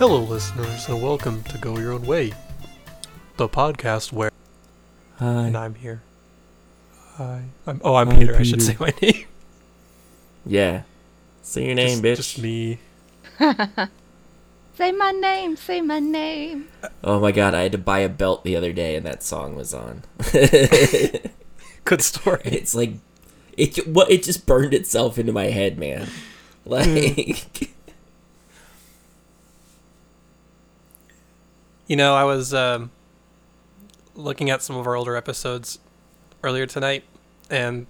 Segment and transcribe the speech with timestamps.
[0.00, 2.32] Hello, listeners, and welcome to Go Your Own Way,
[3.36, 4.30] the podcast where.
[5.18, 5.48] Hi.
[5.48, 6.00] And I'm here.
[7.16, 7.42] Hi.
[7.66, 8.34] I'm, oh, I'm Hi, Peter.
[8.34, 9.26] I should say my name.
[10.46, 10.84] Yeah.
[11.42, 12.16] Say your name, just, bitch.
[12.16, 12.78] Just me.
[14.78, 16.68] Say my name, say my name.
[17.04, 19.54] Oh my god, I had to buy a belt the other day and that song
[19.54, 20.04] was on.
[21.84, 22.40] Good story.
[22.44, 22.94] it's like
[23.58, 26.06] it what it just burned itself into my head, man.
[26.06, 26.70] Hmm.
[26.70, 27.74] Like
[31.90, 32.92] You know, I was um,
[34.14, 35.80] looking at some of our older episodes
[36.40, 37.02] earlier tonight,
[37.50, 37.88] and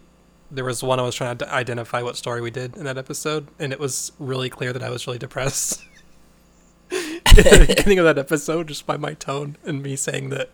[0.50, 3.48] there was one I was trying to identify what story we did in that episode,
[3.58, 5.84] and it was really clear that I was really depressed.
[6.90, 10.48] at the beginning of that episode, just by my tone and me saying that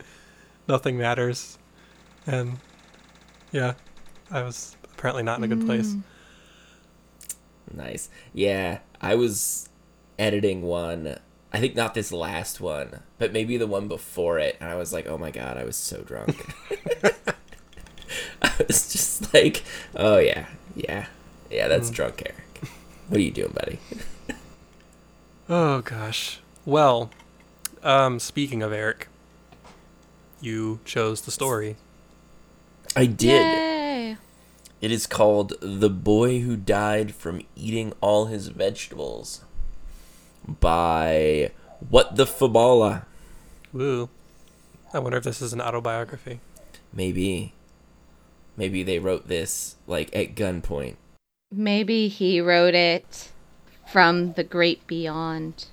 [0.67, 1.57] nothing matters,
[2.27, 2.59] and
[3.53, 3.75] yeah,
[4.29, 5.95] I was apparently not in a good place.
[5.95, 6.03] Mm.
[7.75, 8.11] nice.
[8.35, 9.69] Yeah, I was
[10.19, 11.21] editing one.
[11.57, 14.93] I think not this last one, but maybe the one before it, and I was
[14.93, 16.37] like, "Oh my god, I was so drunk."
[18.43, 19.63] I was just like,
[19.95, 21.07] "Oh yeah, yeah,
[21.51, 21.95] yeah, that's Mm.
[21.95, 22.71] drunk Eric."
[23.09, 23.79] What are you doing, buddy?
[25.49, 26.41] Oh gosh.
[26.65, 27.11] Well,
[27.85, 29.07] um, speaking of Eric,
[30.41, 31.77] you chose the story.
[32.97, 33.43] I did.
[33.47, 34.17] Yay.
[34.81, 39.45] It is called The Boy Who Died from Eating All His Vegetables
[40.49, 41.51] by
[41.91, 43.05] What the Fabala.
[43.73, 44.09] Woo.
[44.93, 46.41] I wonder if this is an autobiography.
[46.93, 47.53] Maybe.
[48.57, 50.97] Maybe they wrote this like at gunpoint.
[51.53, 53.31] Maybe he wrote it
[53.91, 55.67] from the great beyond.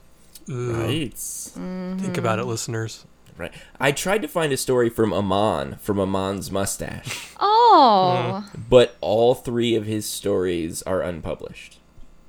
[0.50, 0.74] Ooh.
[0.74, 1.14] Right.
[1.18, 3.06] Think about it, listeners.
[3.38, 3.54] Right.
[3.80, 8.48] I tried to find a story from Amon, from Amon's mustache, Oh.
[8.70, 11.80] but all three of his stories are unpublished.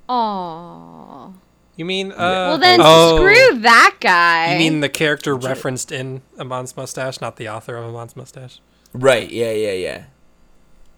[0.09, 1.35] Oh.
[1.77, 4.53] You mean uh Well then oh, screw that guy.
[4.53, 8.61] You mean the character referenced in Amon's mustache, not the author of Amon's mustache?
[8.93, 10.05] Right, yeah, yeah, yeah.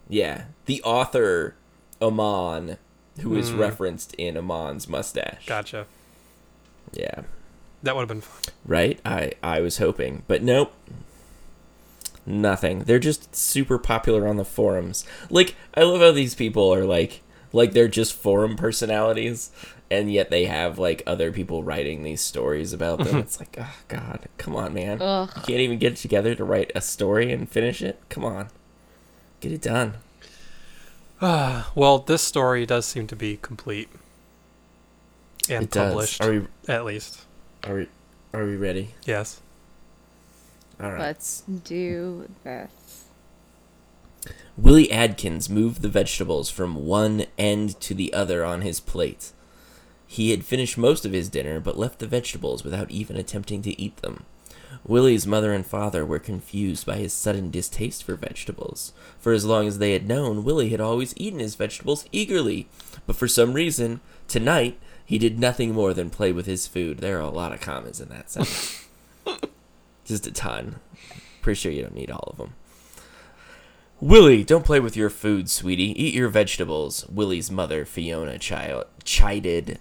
[0.07, 0.43] Yeah.
[0.65, 1.55] The author,
[2.01, 2.77] Amon,
[3.21, 3.59] who is Hmm.
[3.59, 5.45] referenced in Amon's mustache.
[5.47, 5.87] Gotcha.
[6.93, 7.21] Yeah.
[7.83, 8.53] That would have been fun.
[8.65, 8.99] Right?
[9.03, 10.23] I, I was hoping.
[10.27, 10.73] But nope.
[12.25, 12.79] Nothing.
[12.83, 15.05] They're just super popular on the forums.
[15.29, 17.21] Like, I love how these people are like
[17.53, 19.49] like they're just forum personalities
[19.89, 23.07] and yet they have like other people writing these stories about them.
[23.07, 23.17] Mm-hmm.
[23.19, 25.01] it's like, oh god, come on, man.
[25.01, 25.31] Ugh.
[25.35, 28.01] You can't even get together to write a story and finish it?
[28.09, 28.49] Come on.
[29.39, 29.95] Get it done.
[31.21, 33.89] well, this story does seem to be complete
[35.49, 35.91] and it does.
[35.91, 37.21] published, Are we at least.
[37.63, 37.87] are we
[38.33, 38.89] are we ready?
[39.05, 39.41] Yes.
[40.81, 40.99] All right.
[40.99, 43.05] Let's do this.
[44.57, 49.31] Willie Adkins moved the vegetables from one end to the other on his plate.
[50.07, 53.79] He had finished most of his dinner, but left the vegetables without even attempting to
[53.79, 54.23] eat them.
[54.85, 58.93] Willie's mother and father were confused by his sudden distaste for vegetables.
[59.19, 62.67] For as long as they had known, Willie had always eaten his vegetables eagerly.
[63.05, 66.99] But for some reason, tonight, he did nothing more than play with his food.
[66.99, 68.87] There are a lot of commas in that sentence.
[70.05, 70.77] Just a ton.
[71.41, 72.53] Pretty sure you don't need all of them.
[73.99, 76.01] Willie, don't play with your food, sweetie.
[76.01, 79.79] Eat your vegetables, Willie's mother, Fiona, child, chided.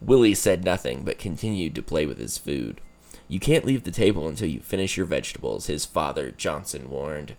[0.00, 2.80] Willie said nothing, but continued to play with his food.
[3.26, 7.34] You can't leave the table until you finish your vegetables, his father, Johnson, warned.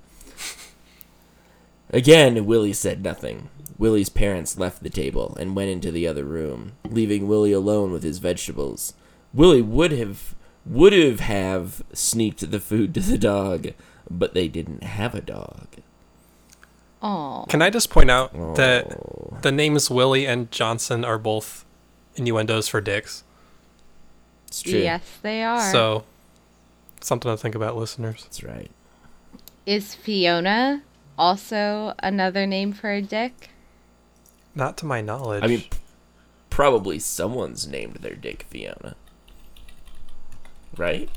[1.91, 3.49] Again, Willie said nothing.
[3.77, 8.03] Willie's parents left the table and went into the other room, leaving Willie alone with
[8.03, 8.93] his vegetables.
[9.33, 13.69] Willie would have would have have sneaked the food to the dog,
[14.09, 15.67] but they didn't have a dog.
[17.01, 17.45] Oh.
[17.47, 19.37] Can I just point out that Oh.
[19.41, 21.65] the names Willie and Johnson are both
[22.19, 23.23] innuendos for dicks?
[24.47, 24.79] It's true.
[24.79, 25.71] Yes, they are.
[25.71, 26.03] So,
[27.01, 28.23] something to think about, listeners.
[28.23, 28.71] That's right.
[29.65, 30.83] Is Fiona
[31.17, 33.49] also another name for a dick?
[34.55, 35.43] Not to my knowledge.
[35.43, 35.63] I mean,
[36.49, 38.95] probably someone's named their dick Fiona.
[40.75, 41.09] Right?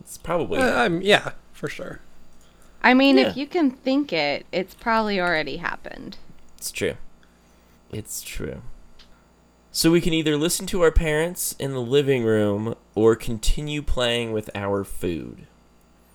[0.00, 0.58] It's probably.
[0.60, 2.00] Uh, I'm, yeah, for sure.
[2.82, 3.28] I mean, Yeah.
[3.28, 6.16] if you can think it, it's probably already happened.
[6.56, 6.94] It's true.
[7.92, 8.62] It's true.
[9.70, 14.32] So we can either listen to our parents in the living room or continue playing
[14.32, 15.46] with our food.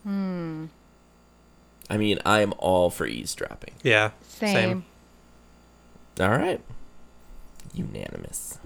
[0.03, 0.65] Hmm.
[1.89, 3.75] I mean, I am all for eavesdropping.
[3.83, 4.11] Yeah.
[4.27, 4.53] Same.
[4.53, 4.85] Same.
[6.19, 6.61] All right.
[7.73, 8.57] Unanimous.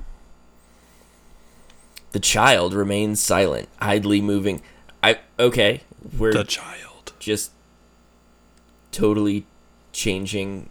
[2.11, 4.61] The child remains silent, idly moving.
[5.03, 5.81] I okay,
[6.17, 7.13] we're The child.
[7.19, 7.51] just
[8.91, 9.45] totally
[9.91, 10.69] changing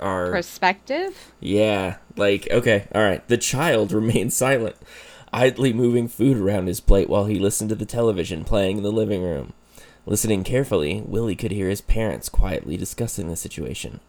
[0.00, 1.32] our Perspective?
[1.40, 3.26] Yeah, like okay, all right.
[3.28, 4.76] The child remained silent,
[5.32, 8.92] idly moving food around his plate while he listened to the television playing in the
[8.92, 9.52] living room.
[10.06, 14.00] Listening carefully, Willie could hear his parents quietly discussing the situation.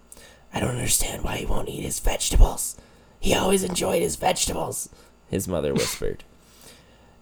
[0.54, 2.76] I don't understand why he won't eat his vegetables.
[3.20, 4.90] He always enjoyed his vegetables,
[5.30, 6.24] his mother whispered.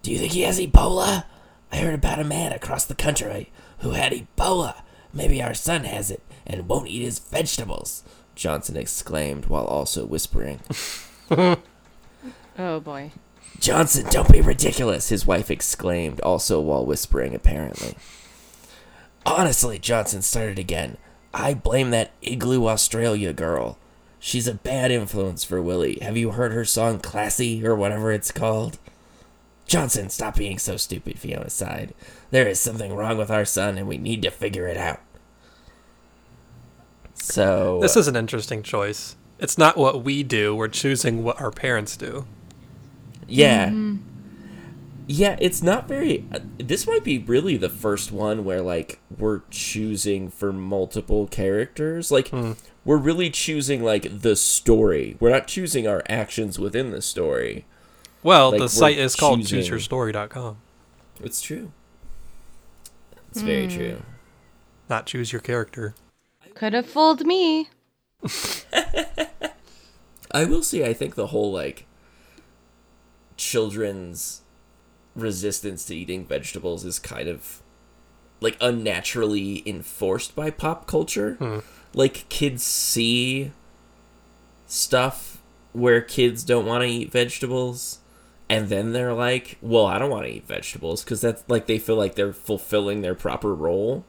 [0.02, 1.24] Do you think he has Ebola?
[1.72, 4.82] I heard about a man across the country who had Ebola.
[5.12, 8.02] Maybe our son has it and won't eat his vegetables,
[8.34, 10.60] Johnson exclaimed while also whispering.
[11.30, 13.12] Oh boy.
[13.58, 17.96] Johnson, don't be ridiculous, his wife exclaimed, also while whispering, apparently.
[19.24, 20.96] Honestly, Johnson started again.
[21.32, 23.78] I blame that Iggy Azalea girl.
[24.18, 25.98] She's a bad influence for Willie.
[26.00, 28.78] Have you heard her song Classy or whatever it's called?
[29.66, 31.94] Johnson, stop being so stupid, Fiona sighed.
[32.30, 35.00] There is something wrong with our son and we need to figure it out.
[37.24, 39.16] So This is an interesting choice.
[39.38, 42.26] It's not what we do, we're choosing what our parents do.
[43.26, 43.68] Yeah.
[43.68, 43.96] Mm-hmm.
[45.06, 46.24] Yeah, it's not very.
[46.32, 52.10] Uh, this might be really the first one where, like, we're choosing for multiple characters.
[52.10, 52.52] Like, hmm.
[52.86, 55.16] we're really choosing, like, the story.
[55.20, 57.66] We're not choosing our actions within the story.
[58.22, 60.56] Well, Like, the site is called choosing- chooseyourstory.com,
[61.22, 61.72] It's true.
[63.30, 63.76] It's very hmm.
[63.76, 64.02] true.
[64.88, 65.94] not choose your character.
[66.54, 67.68] Could have fooled me.
[70.30, 71.86] I will say, I think the whole, like,
[73.36, 74.42] children's
[75.14, 77.62] resistance to eating vegetables is kind of,
[78.40, 81.34] like, unnaturally enforced by pop culture.
[81.34, 81.58] Hmm.
[81.92, 83.52] Like, kids see
[84.66, 85.42] stuff
[85.72, 87.98] where kids don't want to eat vegetables.
[88.48, 91.78] And then they're like, well, I don't want to eat vegetables because that's like they
[91.78, 94.04] feel like they're fulfilling their proper role.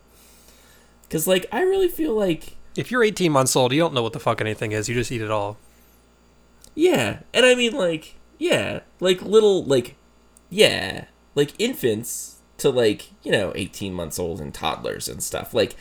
[1.07, 4.13] Because, like, I really feel like If you're 18 months old, you don't know what
[4.13, 4.89] the fuck anything is.
[4.89, 5.57] You just eat it all.
[6.75, 9.95] Yeah, and I mean like yeah, like little like
[10.49, 11.05] yeah,
[11.35, 15.53] like infants to like, you know, 18 months old and toddlers and stuff.
[15.53, 15.75] Like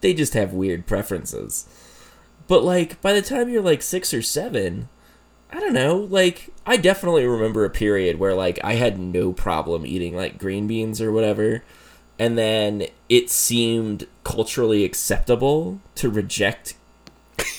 [0.00, 1.66] they just have weird preferences.
[2.48, 4.88] But like by the time you're like 6 or 7,
[5.50, 9.84] I don't know, like I definitely remember a period where like I had no problem
[9.86, 11.64] eating like green beans or whatever.
[12.18, 16.74] And then it seemed culturally acceptable to reject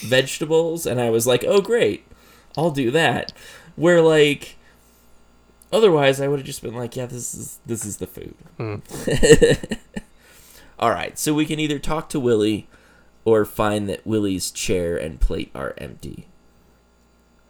[0.01, 2.06] vegetables and I was like, "Oh great.
[2.57, 3.33] I'll do that."
[3.75, 4.56] Where like
[5.71, 8.77] otherwise I would have just been like, "Yeah, this is this is the food." Hmm.
[10.80, 12.68] All right, so we can either talk to Willie
[13.25, 16.27] or find that Willie's chair and plate are empty.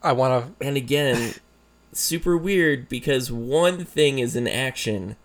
[0.02, 0.66] I want to.
[0.66, 1.34] And again,
[1.92, 5.18] super weird because one thing is an action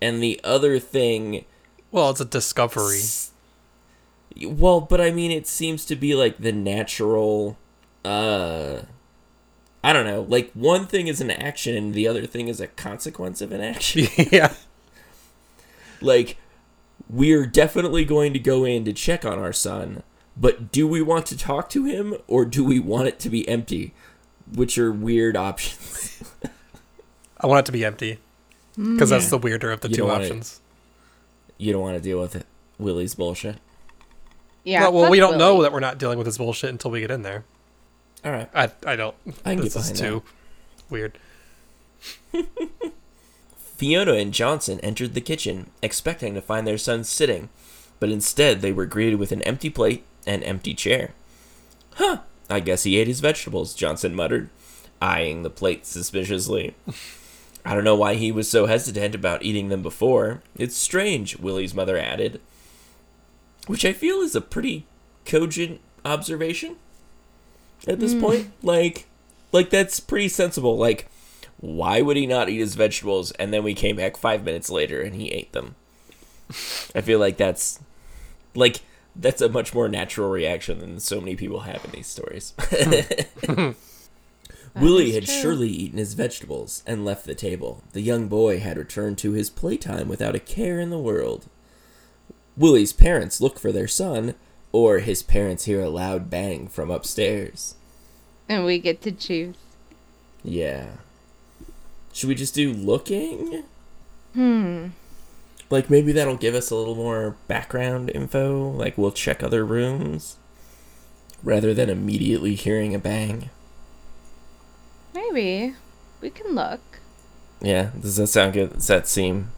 [0.00, 1.44] and the other thing
[1.90, 3.00] Well, it's a discovery.
[4.46, 7.58] Well, but I mean, it seems to be like the natural.
[8.04, 8.82] Uh,
[9.82, 10.22] I don't know.
[10.22, 13.60] Like one thing is an action, and the other thing is a consequence of an
[13.60, 14.06] action.
[14.30, 14.54] yeah.
[16.00, 16.36] like,
[17.08, 20.02] we're definitely going to go in to check on our son,
[20.36, 23.48] but do we want to talk to him or do we want it to be
[23.48, 23.94] empty?
[24.54, 26.22] Which are weird options.
[27.40, 28.18] I want it to be empty.
[28.80, 30.60] Because that's the weirder of the You two don't want it- options.
[31.58, 32.46] you don't want to deal with it.
[32.78, 33.56] Willie's bullshit.
[34.64, 34.82] Yeah.
[34.84, 37.10] well, well, we don't know that we're not dealing with his bullshit until we get
[37.10, 37.44] in there.
[38.24, 38.48] All right.
[38.54, 39.14] I, I don't.
[39.44, 40.22] I can this get is behind too
[40.88, 41.18] weird.
[43.56, 47.48] Fiona and Johnson entered the kitchen, expecting to find their son sitting,
[47.98, 51.12] but instead they were greeted with an empty plate and empty chair.
[51.94, 52.18] Huh,
[52.50, 54.50] I guess he ate his vegetables, Johnson muttered,
[55.00, 56.74] eyeing the plate suspiciously.
[57.64, 60.42] I don't know why he was so hesitant about eating them before.
[60.56, 62.40] It's strange, Willie's mother added.
[63.66, 64.86] Which I feel is a pretty
[65.26, 66.76] cogent observation
[67.86, 68.20] at this hmm.
[68.20, 68.52] point.
[68.62, 69.06] Like,
[69.52, 70.76] like that's pretty sensible.
[70.76, 71.08] Like,
[71.58, 73.32] why would he not eat his vegetables?
[73.32, 75.76] And then we came back five minutes later and he ate them.
[76.94, 77.78] I feel like that's
[78.54, 78.80] like
[79.14, 82.54] that's a much more natural reaction than so many people have in these stories.
[82.58, 83.70] Hmm.
[84.74, 85.34] Willie had true.
[85.34, 87.82] surely eaten his vegetables and left the table.
[87.92, 91.46] The young boy had returned to his playtime without a care in the world.
[92.56, 94.34] Willie's parents look for their son,
[94.72, 97.74] or his parents hear a loud bang from upstairs.
[98.48, 99.56] And we get to choose.
[100.42, 100.86] Yeah.
[102.12, 103.64] Should we just do looking?
[104.34, 104.88] Hmm.
[105.70, 108.70] Like maybe that'll give us a little more background info.
[108.70, 110.36] Like we'll check other rooms
[111.42, 113.50] rather than immediately hearing a bang.
[115.14, 115.74] Maybe.
[116.20, 116.80] We can look.
[117.60, 118.72] Yeah, does that sound good?
[118.74, 119.50] Does that seem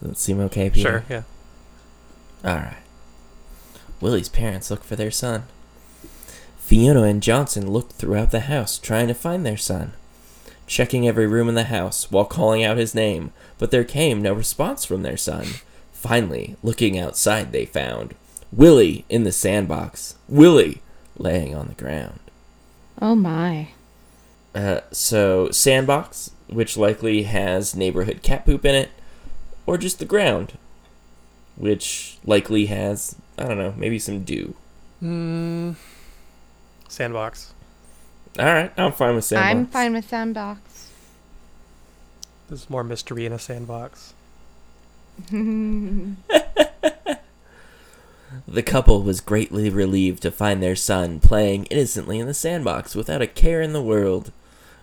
[0.00, 1.04] does that seem okay, Peter?
[1.08, 1.22] Sure,
[2.44, 2.50] yeah.
[2.50, 2.76] All right.
[4.00, 5.44] Willie's parents look for their son.
[6.58, 9.92] Fiona and Johnson looked throughout the house trying to find their son.
[10.66, 14.32] checking every room in the house while calling out his name, but there came no
[14.32, 15.46] response from their son.
[15.92, 18.14] Finally, looking outside, they found
[18.52, 20.16] Willie in the sandbox.
[20.28, 20.82] Willie
[21.16, 22.18] laying on the ground.
[23.00, 23.68] Oh my.
[24.56, 28.90] Uh, so, sandbox, which likely has neighborhood cat poop in it,
[29.66, 30.56] or just the ground,
[31.56, 34.54] which likely has, I don't know, maybe some dew.
[35.02, 35.76] Mm,
[36.88, 37.52] sandbox.
[38.38, 39.50] Alright, I'm fine with sandbox.
[39.50, 40.90] I'm fine with sandbox.
[42.48, 44.14] There's more mystery in a sandbox.
[48.48, 53.22] The couple was greatly relieved to find their son playing innocently in the sandbox without
[53.22, 54.30] a care in the world.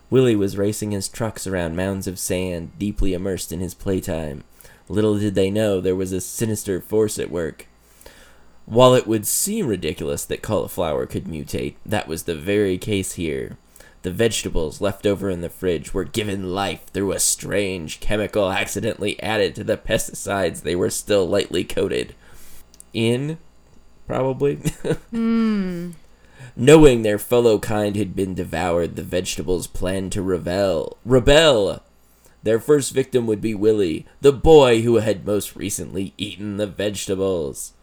[0.09, 4.43] Willie was racing his trucks around mounds of sand, deeply immersed in his playtime.
[4.87, 7.67] Little did they know there was a sinister force at work.
[8.65, 13.57] While it would seem ridiculous that cauliflower could mutate, that was the very case here.
[14.03, 19.21] The vegetables left over in the fridge were given life through a strange chemical accidentally
[19.23, 22.13] added to the pesticides they were still lightly coated
[22.93, 23.37] in,
[24.05, 24.59] probably.
[25.11, 25.91] Hmm.
[26.55, 30.97] Knowing their fellow kind had been devoured, the vegetables planned to rebel.
[31.03, 31.81] Rebel!
[32.43, 37.73] Their first victim would be Willie, the boy who had most recently eaten the vegetables.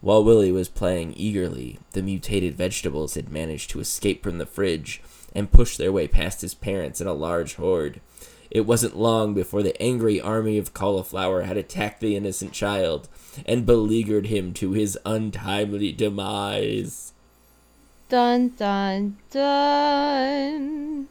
[0.00, 5.02] While Willie was playing eagerly, the mutated vegetables had managed to escape from the fridge
[5.34, 8.00] and push their way past his parents in a large horde.
[8.50, 13.08] It wasn't long before the angry army of cauliflower had attacked the innocent child
[13.44, 17.13] and beleaguered him to his untimely demise.
[18.08, 21.08] Dun dun dun.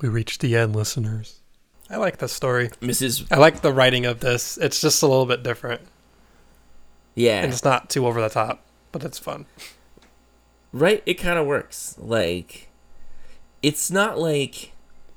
[0.00, 1.40] We reached the end, listeners.
[1.88, 2.68] I like the story.
[2.80, 3.26] Mrs.
[3.30, 4.58] I like the writing of this.
[4.58, 5.82] It's just a little bit different.
[7.14, 7.42] Yeah.
[7.42, 9.46] And it's not too over the top, but it's fun.
[10.72, 12.68] right it kind of works like
[13.62, 14.72] it's not like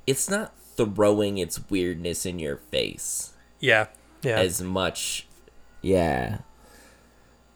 [0.06, 3.88] it's not throwing its weirdness in your face Yeah.
[4.22, 4.38] Yeah.
[4.38, 5.26] as much
[5.82, 6.38] yeah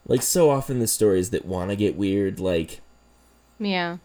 [0.06, 2.80] like so often the stories that want to get weird like
[3.58, 3.98] Yeah.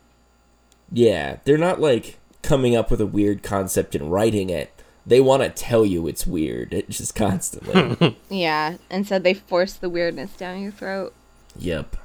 [0.91, 4.72] yeah they're not like coming up with a weird concept and writing it
[5.06, 8.77] they want to tell you it's weird it just constantly Yeah.
[8.89, 11.13] And so they force the weirdness down your throat.
[11.58, 11.96] Yep.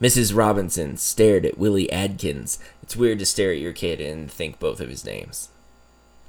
[0.00, 0.36] Mrs.
[0.36, 2.58] Robinson stared at Willie Adkins.
[2.82, 5.48] It's weird to stare at your kid and think both of his names.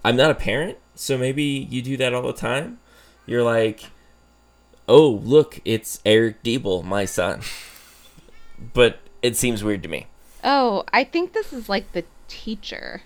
[0.06, 2.80] I'm not a parent, so maybe you do that all the time.
[3.26, 3.86] You're like,
[4.88, 7.42] oh, look, it's Eric Diebel, my son.
[8.74, 10.08] But it seems weird to me.
[10.46, 13.02] Oh, I think this is like the teacher.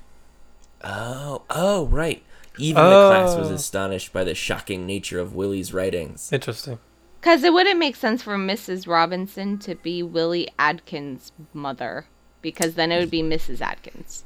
[0.83, 2.21] Oh, oh, right.
[2.57, 3.53] Even the class was Oh.
[3.55, 6.31] astonished by the shocking nature of Willie's writings.
[6.33, 6.79] Interesting.
[7.21, 8.87] Because it wouldn't make sense for Mrs.
[8.87, 12.05] Robinson to be Willie Adkins' mother.
[12.41, 13.61] Because then it would be Mrs.
[13.61, 14.23] Adkins.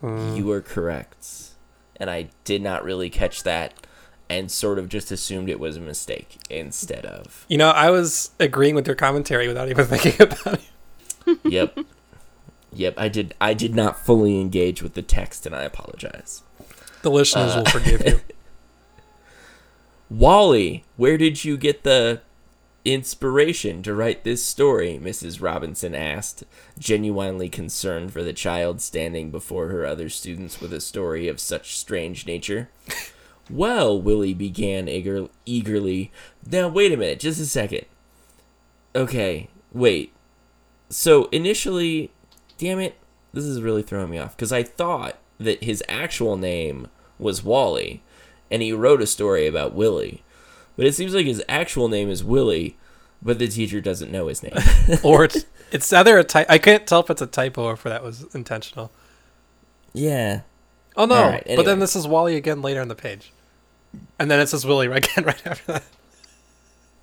[0.00, 0.34] Hmm.
[0.36, 1.50] You were correct.
[1.96, 3.74] And I did not really catch that
[4.28, 7.44] and sort of just assumed it was a mistake instead of.
[7.48, 10.54] You know, I was agreeing with your commentary without even thinking about
[11.26, 11.38] it.
[11.44, 11.78] Yep.
[12.74, 16.42] Yep, I did I did not fully engage with the text and I apologize.
[17.02, 18.20] The listeners will uh, forgive you.
[20.10, 22.20] Wally, where did you get the
[22.84, 25.00] inspiration to write this story?
[25.02, 25.40] Mrs.
[25.40, 26.44] Robinson asked,
[26.78, 31.76] genuinely concerned for the child standing before her other students with a story of such
[31.78, 32.68] strange nature.
[33.50, 36.12] well, Willie began eager- eagerly.
[36.46, 37.86] Now, wait a minute, just a second.
[38.94, 40.12] Okay, wait.
[40.90, 42.10] So, initially,
[42.62, 42.96] damn it,
[43.32, 46.86] this is really throwing me off because I thought that his actual name
[47.18, 48.04] was Wally
[48.52, 50.22] and he wrote a story about Willie.
[50.76, 52.76] But it seems like his actual name is Willie,
[53.20, 54.54] but the teacher doesn't know his name.
[55.02, 56.46] or it's it's either a type.
[56.48, 58.92] I can't tell if it's a typo or if that was intentional.
[59.92, 60.42] yeah.
[60.94, 61.30] Oh no!
[61.30, 63.32] Right, But then this is Wally again later on the page,
[64.18, 65.84] and then it says Willie again right after that.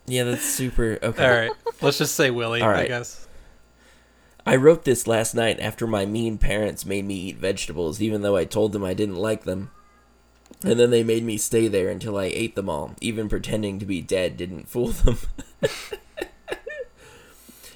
[0.06, 1.26] Yeah, that's super okay.
[1.26, 1.52] All right,
[1.82, 2.62] let's just say Willie.
[2.62, 3.28] All I guess.
[4.50, 8.36] I wrote this last night after my mean parents made me eat vegetables, even though
[8.36, 9.70] I told them I didn't like them.
[10.64, 12.96] And then they made me stay there until I ate them all.
[13.00, 15.20] Even pretending to be dead didn't fool them.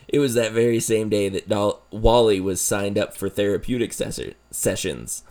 [0.07, 5.23] it was that very same day that Wally was signed up for therapeutic ses- sessions.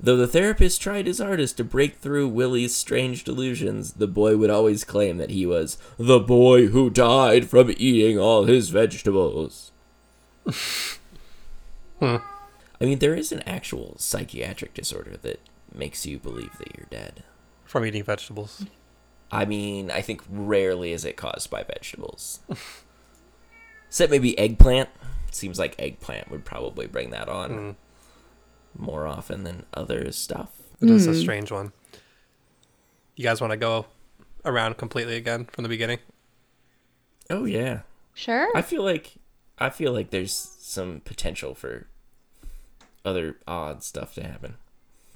[0.00, 4.48] Though the therapist tried his hardest to break through Willie's strange delusions, the boy would
[4.48, 9.72] always claim that he was the boy who died from eating all his vegetables.
[11.98, 12.16] Hmm.
[12.78, 15.40] I mean, there is an actual psychiatric disorder that
[15.74, 17.22] makes you believe that you're dead.
[17.64, 18.66] From eating vegetables.
[19.32, 22.40] I mean, I think rarely is it caused by vegetables.
[23.88, 24.90] Except maybe eggplant.
[25.30, 27.74] Seems like eggplant would probably bring that on Mm.
[28.78, 30.50] more often than other stuff.
[30.82, 31.72] It is a strange one.
[33.16, 33.86] You guys want to go
[34.44, 35.98] around completely again from the beginning?
[37.30, 37.80] Oh yeah.
[38.12, 38.48] Sure.
[38.54, 39.14] I feel like
[39.58, 41.86] I feel like there's some potential for
[43.04, 44.54] other odd stuff to happen.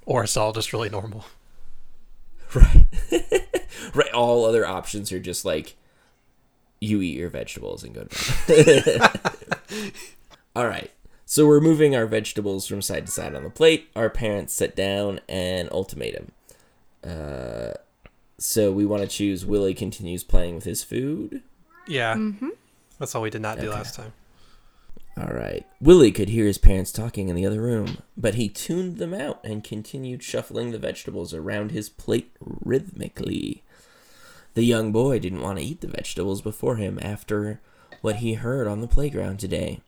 [0.05, 1.25] Or it's all just really normal?
[2.53, 2.85] Right.
[3.93, 4.11] right.
[4.13, 5.77] All other options are just like
[6.81, 9.93] you eat your vegetables and go to bed.
[10.55, 10.91] All right.
[11.25, 13.89] So we're moving our vegetables from side to side on the plate.
[13.95, 16.33] Our parents sit down and ultimatum.
[17.05, 17.71] Uh,
[18.37, 21.41] so we want to choose Willie continues playing with his food.
[21.87, 22.17] Yeah.
[22.99, 23.75] That's all we did not do Okay.
[23.77, 24.11] last time.
[25.17, 25.65] All right.
[25.79, 29.39] Willie could hear his parents talking in the other room, but he tuned them out
[29.43, 33.63] and continued shuffling the vegetables around his plate rhythmically.
[34.53, 37.61] The young boy didn't want to eat the vegetables before him after
[38.01, 39.81] what he heard on the playground today.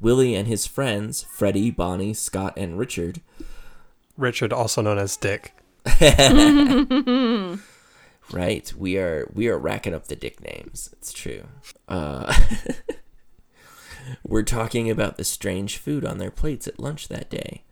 [0.00, 3.20] Willie and his friends, Freddie, Bonnie, Scott, and Richard,
[4.16, 5.54] Richard, also known as Dick.
[8.32, 8.72] right?
[8.76, 10.90] We are we are racking up the dick names.
[10.94, 11.44] It's true.
[11.88, 12.32] Uh,
[14.22, 17.62] we're talking about the strange food on their plates at lunch that day.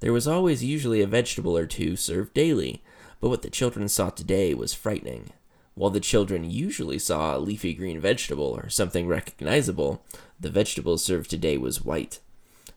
[0.00, 2.82] There was always usually a vegetable or two served daily,
[3.20, 5.30] but what the children saw today was frightening.
[5.74, 10.02] While the children usually saw a leafy green vegetable or something recognizable,
[10.40, 12.20] the vegetable served today was white.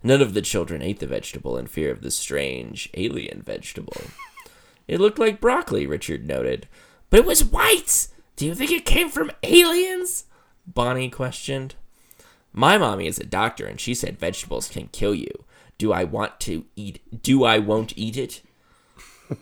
[0.03, 4.01] None of the children ate the vegetable in fear of the strange alien vegetable.
[4.87, 6.67] It looked like broccoli, Richard noted.
[7.09, 8.07] But it was white!
[8.35, 10.25] Do you think it came from aliens?
[10.65, 11.75] Bonnie questioned.
[12.53, 15.45] My mommy is a doctor and she said vegetables can kill you.
[15.77, 18.41] Do I want to eat do I won't eat it?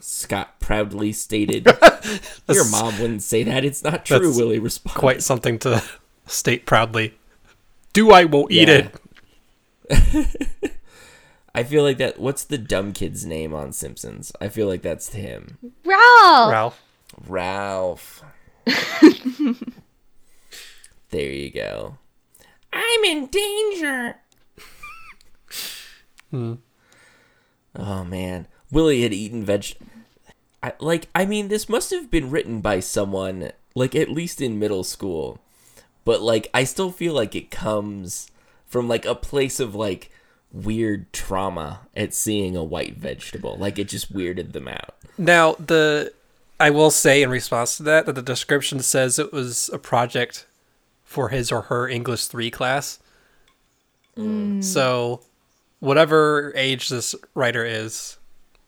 [0.01, 1.65] Scott proudly stated.
[2.49, 3.63] Your mom wouldn't say that.
[3.63, 4.99] It's not true, That's Willie responded.
[4.99, 5.81] Quite something to
[6.25, 7.13] state proudly.
[7.93, 8.89] Do I won't eat Yeah.
[9.89, 10.41] it.
[11.55, 14.31] I feel like that what's the dumb kid's name on Simpsons?
[14.41, 15.57] I feel like that's him.
[15.85, 16.51] Ralph.
[16.51, 16.83] Ralph.
[17.27, 18.24] Ralph.
[21.09, 21.98] there you go.
[22.77, 24.16] I'm in danger.
[26.29, 26.53] hmm.
[27.75, 29.75] Oh man, Willie had eaten veg.
[30.61, 34.59] I, like, I mean, this must have been written by someone like at least in
[34.59, 35.40] middle school,
[36.05, 38.29] but like, I still feel like it comes
[38.66, 40.11] from like a place of like
[40.51, 43.57] weird trauma at seeing a white vegetable.
[43.57, 44.96] Like, it just weirded them out.
[45.18, 46.13] Now, the
[46.59, 50.46] I will say in response to that that the description says it was a project
[51.07, 53.00] for his or her English 3 class.
[54.61, 55.22] So,
[55.79, 58.17] whatever age this writer is,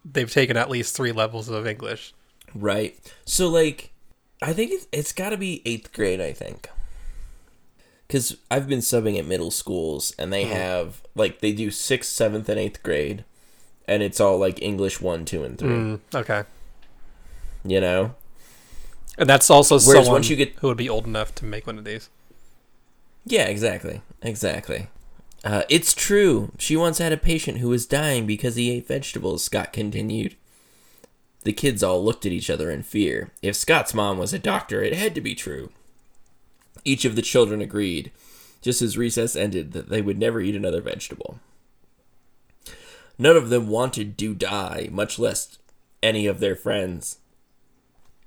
[0.06, 2.13] they've taken at least 3 levels of English.
[2.56, 2.97] Right.
[3.25, 3.91] So like,
[4.41, 6.21] I think it's, it's got to be eighth grade.
[6.21, 6.69] I think.
[8.08, 12.49] Because I've been subbing at middle schools, and they have like they do sixth, seventh,
[12.49, 13.23] and eighth grade,
[13.88, 15.69] and it's all like English one, two, and three.
[15.69, 16.43] Mm, okay.
[17.63, 18.15] You know.
[19.17, 21.67] And that's also Whereas someone once you get- who would be old enough to make
[21.67, 22.10] one of these.
[23.25, 24.88] Yeah, exactly, exactly.
[25.43, 26.51] Uh, it's true.
[26.58, 29.43] She once had a patient who was dying because he ate vegetables.
[29.43, 30.36] Scott continued.
[31.43, 33.32] The kids all looked at each other in fear.
[33.41, 35.69] If Scott's mom was a doctor, it had to be true.
[36.84, 38.12] Each of the children agreed,
[38.62, 41.39] just as recess ended, that they would never eat another vegetable.
[43.17, 45.58] None of them wanted to die, much less
[46.03, 47.19] any of their friends.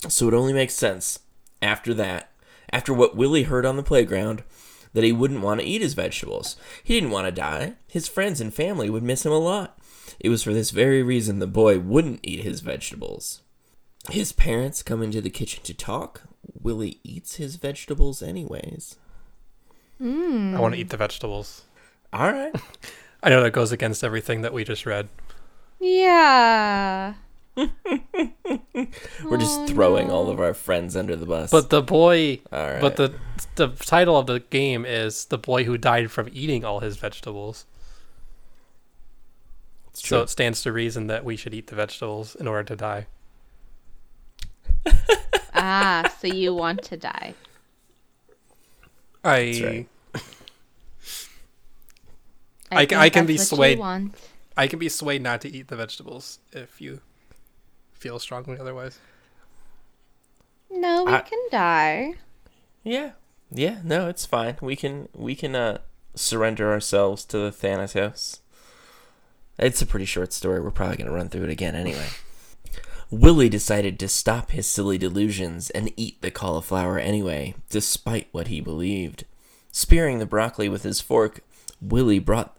[0.08, 1.20] So it only makes sense,
[1.60, 2.30] after that,
[2.72, 4.42] after what Willie heard on the playground,
[4.92, 6.56] that he wouldn't want to eat his vegetables.
[6.82, 7.74] He didn't want to die.
[7.88, 9.78] His friends and family would miss him a lot.
[10.20, 13.42] It was for this very reason the boy wouldn't eat his vegetables.
[14.10, 16.22] His parents come into the kitchen to talk.
[16.60, 18.96] Willie eats his vegetables anyways.
[20.00, 20.56] Mm.
[20.56, 21.62] I want to eat the vegetables.
[22.12, 22.54] All right.
[23.22, 25.08] I know that goes against everything that we just read.
[25.78, 27.14] Yeah.
[29.24, 31.50] We're just throwing all of our friends under the bus.
[31.50, 32.80] But the boy, All right.
[32.80, 33.14] but the
[33.56, 37.66] the title of the game is the boy who died from eating all his vegetables.
[39.90, 42.76] it's So it stands to reason that we should eat the vegetables in order to
[42.76, 43.06] die.
[45.54, 47.34] Ah, so you want to die.
[49.22, 49.88] I right.
[52.72, 54.10] I ca- I can be that's what you swayed.
[54.56, 57.00] I can be swayed not to eat the vegetables if you
[58.02, 58.98] feel strongly otherwise.
[60.70, 62.14] No, we I- can die.
[62.82, 63.12] yeah.
[63.54, 64.56] Yeah, no, it's fine.
[64.62, 65.78] We can we can uh
[66.14, 68.40] surrender ourselves to the Thanatos.
[69.58, 70.58] It's a pretty short story.
[70.60, 72.08] We're probably going to run through it again anyway.
[73.10, 78.62] Willie decided to stop his silly delusions and eat the cauliflower anyway, despite what he
[78.62, 79.26] believed.
[79.70, 81.40] Spearing the broccoli with his fork,
[81.82, 82.56] Willie brought.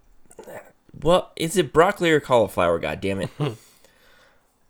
[1.02, 2.78] Well, is it broccoli or cauliflower?
[2.78, 3.32] God damn it!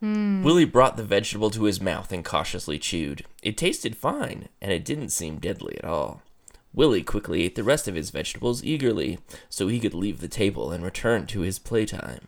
[0.04, 0.44] Hmm.
[0.44, 3.24] Willie brought the vegetable to his mouth and cautiously chewed.
[3.42, 6.22] It tasted fine, and it didn't seem deadly at all.
[6.74, 10.74] Willie quickly ate the rest of his vegetables eagerly, so he could leave the table
[10.74, 12.28] and return to his playtime.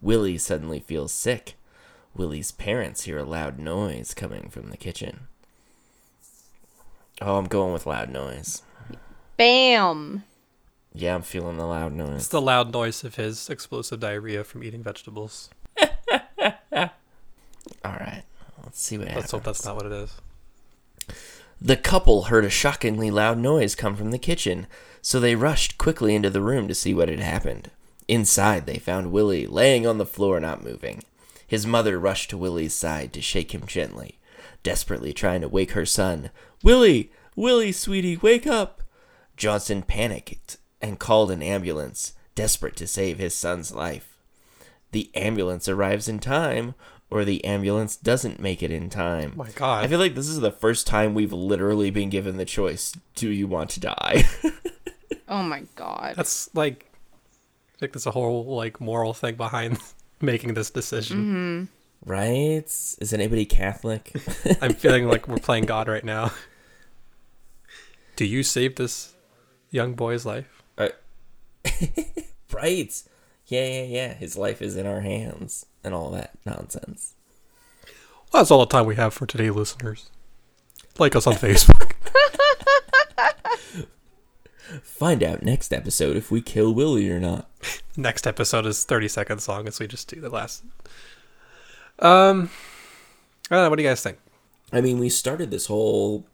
[0.00, 1.56] Willie suddenly feels sick.
[2.14, 5.26] Willie's parents hear a loud noise coming from the kitchen.
[7.20, 8.62] Oh, I'm going with loud noise.
[9.36, 10.22] Bam.
[10.94, 12.20] Yeah, I'm feeling the loud noise.
[12.20, 15.50] It's the loud noise of his explosive diarrhea from eating vegetables.
[17.84, 18.22] All right,
[18.62, 19.58] let's see what Let's hope happens.
[19.58, 20.20] that's not what it is.
[21.60, 24.66] The couple heard a shockingly loud noise come from the kitchen,
[25.00, 27.70] so they rushed quickly into the room to see what had happened.
[28.08, 31.02] Inside, they found Willie laying on the floor, not moving.
[31.46, 34.18] His mother rushed to Willie's side to shake him gently,
[34.62, 36.30] desperately trying to wake her son.
[36.62, 37.12] Willie!
[37.36, 38.82] Willie, sweetie, wake up!
[39.36, 44.18] Johnson panicked and called an ambulance, desperate to save his son's life.
[44.90, 46.74] The ambulance arrives in time,
[47.12, 49.34] or the ambulance doesn't make it in time.
[49.36, 49.84] My God.
[49.84, 53.28] I feel like this is the first time we've literally been given the choice do
[53.28, 54.24] you want to die?
[55.32, 56.12] Oh my god.
[56.16, 56.92] That's like,
[57.74, 59.78] I think there's a whole like moral thing behind
[60.20, 61.68] making this decision.
[62.04, 62.64] right?
[62.66, 64.12] Is anybody Catholic?
[64.60, 66.32] I'm feeling like we're playing God right now.
[68.16, 69.14] Do you save this
[69.70, 70.62] young boy's life?
[70.76, 70.90] Uh,
[72.52, 73.02] right.
[73.46, 74.14] Yeah, yeah, yeah.
[74.14, 77.14] His life is in our hands and all that nonsense.
[78.32, 80.10] Well, that's all the time we have for today, listeners.
[80.98, 81.92] Like us on Facebook.
[84.82, 87.48] Find out next episode if we kill Willie or not.
[87.96, 90.64] Next episode is 30 seconds long, as we just do the last.
[91.98, 92.50] Um,
[93.50, 93.70] I don't know.
[93.70, 94.18] What do you guys think?
[94.72, 96.26] I mean, we started this whole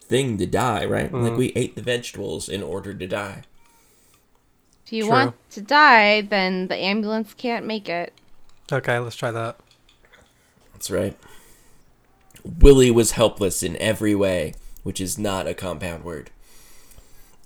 [0.00, 1.06] thing to die, right?
[1.06, 1.22] Mm-hmm.
[1.22, 3.42] Like we ate the vegetables in order to die.
[4.84, 5.12] If you True.
[5.12, 8.12] want to die, then the ambulance can't make it.
[8.72, 9.56] Okay, let's try that.
[10.72, 11.16] That's right.
[12.44, 16.30] Willie was helpless in every way, which is not a compound word.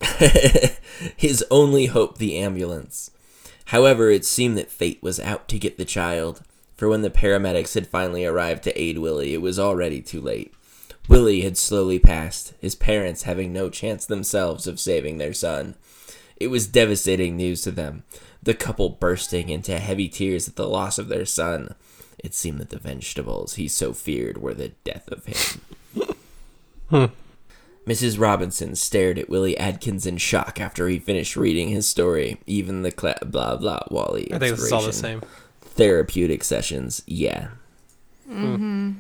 [1.16, 3.10] His only hope, the ambulance.
[3.66, 6.42] However, it seemed that fate was out to get the child,
[6.74, 10.52] for when the paramedics had finally arrived to aid Willie, it was already too late.
[11.08, 15.74] Willie had slowly passed, his parents having no chance themselves of saving their son.
[16.36, 18.04] It was devastating news to them,
[18.42, 21.74] the couple bursting into heavy tears at the loss of their son.
[22.18, 25.60] It seemed that the vegetables he so feared were the death of him.
[27.86, 28.20] Mrs.
[28.20, 32.38] Robinson stared at Willie Adkins in shock after he finished reading his story.
[32.46, 34.32] Even the cla- blah blah Wally.
[34.32, 35.22] I think this is all the same.
[35.60, 37.48] Therapeutic sessions, yeah.
[38.28, 38.92] Mm-hmm.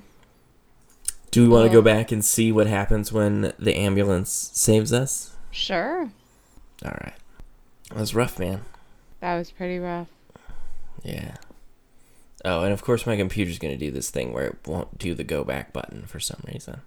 [1.30, 5.36] Do we want to go back and see what happens when the ambulance saves us?
[5.50, 6.10] Sure.
[6.84, 7.14] All right.
[7.90, 8.62] That was rough, man.
[9.20, 10.08] That was pretty rough.
[11.02, 11.36] Yeah.
[12.44, 15.14] Oh, and of course my computer's going to do this thing where it won't do
[15.14, 16.80] the go back button for some reason.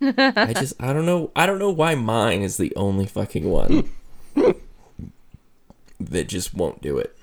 [0.00, 3.90] I just I don't know I don't know why mine is the only fucking one
[5.98, 7.16] that just won't do it.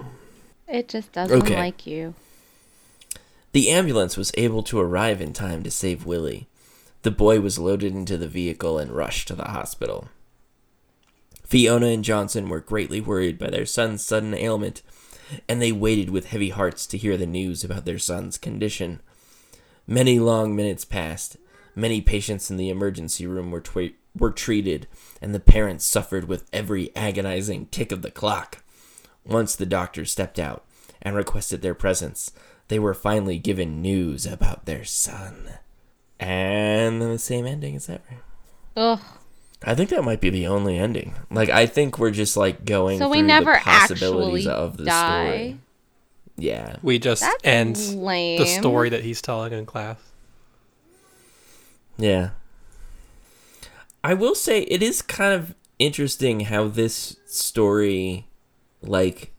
[0.68, 1.56] It just doesn't Okay.
[1.56, 2.16] like you.
[3.52, 6.48] The ambulance was able to arrive in time to save Willie.
[7.04, 10.08] The boy was loaded into the vehicle and rushed to the hospital.
[11.54, 14.82] Fiona and Johnson were greatly worried by their son's sudden ailment,
[15.48, 19.04] and they waited with heavy hearts to hear the news about their son's condition.
[19.86, 21.38] Many long minutes passed.
[21.76, 23.62] Many patients in the emergency room were,
[24.18, 24.88] were treated,
[25.22, 28.64] and the parents suffered with every agonizing tick of the clock.
[29.24, 30.66] Once the doctor stepped out
[31.04, 32.32] and requested their presence,
[32.68, 35.50] they were finally given news about their son.
[36.20, 38.24] And the same ending as ever.
[38.76, 39.00] Ugh.
[39.66, 41.16] I think that might be the only ending.
[41.32, 44.78] Like I think we're just like going So through we never the possibilities actually of
[44.78, 45.26] the die.
[45.36, 45.58] story.
[46.38, 46.76] Yeah.
[46.82, 48.40] We just That's end lame.
[48.40, 49.98] the story that he's telling in class.
[51.98, 52.32] Yeah.
[54.04, 58.28] I will say it is kind of interesting how this story
[58.82, 59.32] like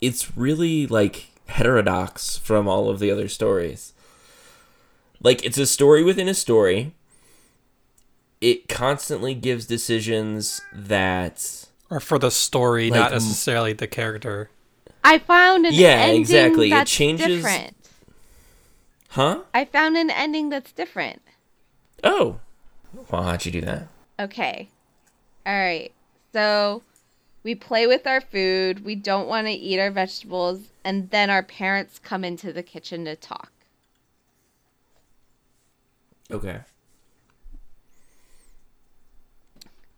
[0.00, 3.94] it's really like heterodox from all of the other stories.
[5.22, 6.94] Like it's a story within a story.
[8.40, 14.50] It constantly gives decisions that Or for the story, Like, not necessarily the character.
[15.02, 16.66] I found an Yeah, ending exactly.
[16.68, 17.74] It that's changes- different.
[19.10, 19.40] Huh?
[19.54, 21.22] I found an ending that's different.
[22.04, 22.40] Oh.
[23.10, 23.88] Well, how'd you do that?
[24.20, 24.68] Okay.
[25.46, 25.90] All right.
[26.32, 26.82] So
[27.42, 28.84] we play with our food.
[28.84, 30.68] We don't want to eat our vegetables.
[30.84, 33.50] And then our parents come into the kitchen to talk.
[36.30, 36.60] Okay.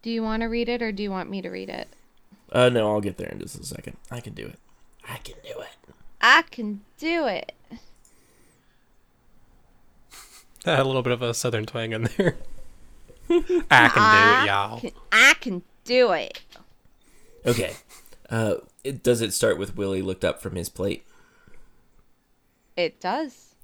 [0.02, 1.88] Do you want to read it or do you want me to read it?
[2.52, 3.96] Uh no, I'll get there in just a second.
[4.10, 4.58] I can do it.
[5.08, 5.94] I can do it.
[6.20, 7.52] I can do it.
[10.64, 12.36] That had a little bit of a southern twang in there.
[13.30, 14.80] I can do it, y'all.
[14.80, 16.42] Can- I can do it.
[17.46, 17.72] Okay.
[18.28, 21.06] Uh, it, does it start with Willie looked up from his plate?
[22.76, 23.54] It does.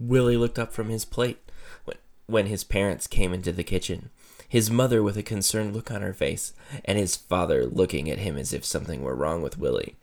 [0.00, 1.38] Willie looked up from his plate
[1.84, 4.10] when, when his parents came into the kitchen.
[4.48, 6.52] His mother with a concerned look on her face,
[6.84, 9.96] and his father looking at him as if something were wrong with Willie.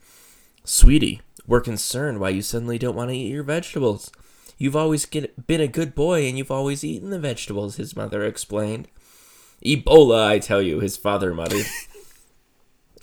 [0.66, 4.12] Sweetie, we're concerned why you suddenly don't want to eat your vegetables.
[4.58, 8.24] You've always get, been a good boy and you've always eaten the vegetables, his mother
[8.24, 8.88] explained.
[9.66, 11.66] Ebola, I tell you, his father muttered.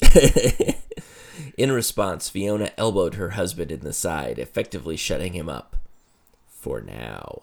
[1.56, 5.76] in response, Fiona elbowed her husband in the side, effectively shutting him up.
[6.48, 7.42] For now.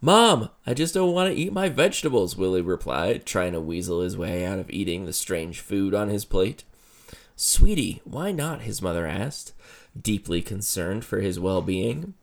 [0.00, 4.16] Mom, I just don't want to eat my vegetables, Willie replied, trying to weasel his
[4.16, 6.64] way out of eating the strange food on his plate.
[7.34, 8.62] Sweetie, why not?
[8.62, 9.52] his mother asked,
[10.00, 12.14] deeply concerned for his well being.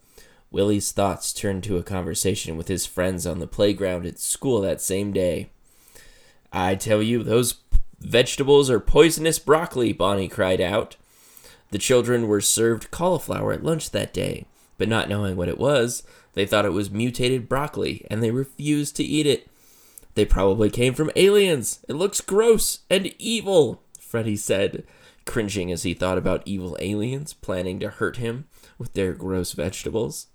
[0.51, 4.81] Willie's thoughts turned to a conversation with his friends on the playground at school that
[4.81, 5.49] same day.
[6.51, 7.55] I tell you, those
[7.99, 10.95] vegetables are poisonous broccoli, Bonnie cried out.
[11.71, 14.45] The children were served cauliflower at lunch that day,
[14.83, 18.97] but not knowing what it was, they thought it was mutated broccoli and they refused
[18.97, 19.47] to eat it.
[20.15, 21.79] They probably came from aliens.
[21.87, 24.83] It looks gross and evil, Freddie said,
[25.25, 28.43] cringing as he thought about evil aliens planning to hurt him
[28.77, 30.27] with their gross vegetables.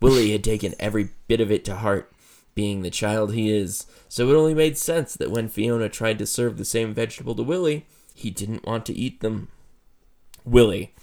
[0.00, 2.12] Willie had taken every bit of it to heart,
[2.54, 6.26] being the child he is, so it only made sense that when Fiona tried to
[6.26, 9.48] serve the same vegetable to Willie, he didn't want to eat them.
[10.44, 10.94] Willie,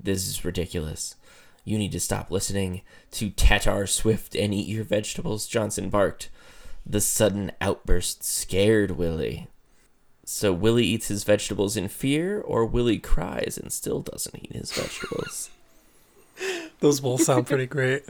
[0.00, 1.14] this is ridiculous.
[1.66, 6.30] You need to stop listening to Taylor Swift and eat your vegetables, Johnson barked.
[6.86, 9.48] The sudden outburst scared Willie.
[10.24, 14.70] So Willie eats his vegetables in fear, or Willie cries and still doesn't eat his
[14.70, 15.50] vegetables?
[16.80, 18.04] Those both sound pretty great.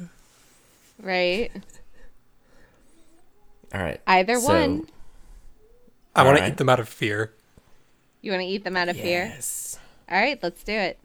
[1.00, 1.50] Right.
[3.72, 4.02] All right.
[4.06, 4.86] Either so- one.
[6.14, 7.32] I want to eat them out of fear.
[8.20, 9.32] You want to eat them out of fear?
[9.34, 9.78] Yes.
[10.10, 10.98] All right, let's do it.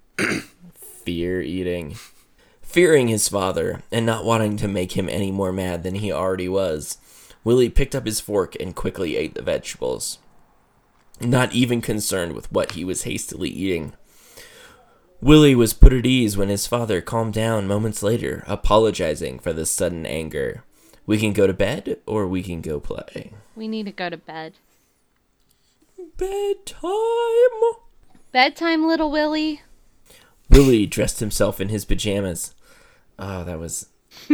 [1.05, 1.95] Fear eating.
[2.71, 6.47] Fearing his father and not wanting to make him any more mad than he already
[6.47, 6.97] was,
[7.43, 10.19] Willie picked up his fork and quickly ate the vegetables.
[11.19, 13.91] Not even concerned with what he was hastily eating.
[15.19, 19.65] Willie was put at ease when his father calmed down moments later, apologizing for the
[19.65, 20.63] sudden anger.
[21.05, 23.33] We can go to bed or we can go play.
[23.53, 24.53] We need to go to bed.
[26.15, 26.89] Bedtime!
[28.31, 29.61] Bedtime, little Willie.
[30.49, 32.55] Willie dressed himself in his pajamas.
[33.23, 33.85] Oh, that was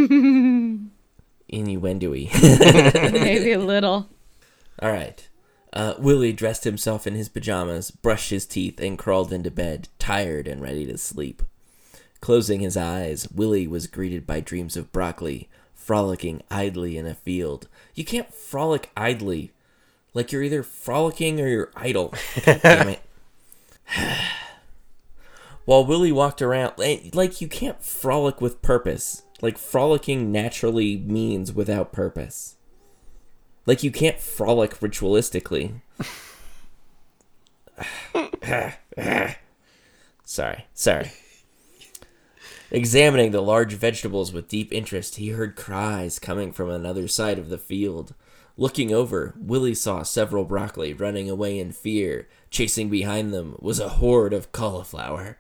[1.50, 2.30] innuendo-y.
[3.12, 4.08] Maybe a little.
[4.82, 5.28] All right.
[5.74, 10.48] Uh, Willie dressed himself in his pajamas, brushed his teeth, and crawled into bed, tired
[10.48, 11.44] and ready to sleep.
[12.22, 17.68] Closing his eyes, Willie was greeted by dreams of broccoli, frolicking idly in a field.
[17.94, 19.52] You can't frolic idly.
[20.14, 22.14] Like you're either frolicking or you're idle.
[22.46, 23.02] God damn it.
[25.68, 29.24] While Willie walked around, like like you can't frolic with purpose.
[29.42, 32.56] Like frolicking naturally means without purpose.
[33.66, 35.82] Like you can't frolic ritualistically.
[40.24, 41.12] sorry, sorry.
[42.72, 47.50] Examining the large vegetables with deep interest, he heard cries coming from another side of
[47.50, 48.14] the field.
[48.56, 52.30] Looking over, Willie saw several broccoli running away in fear.
[52.50, 55.38] Chasing behind them was a horde of cauliflower.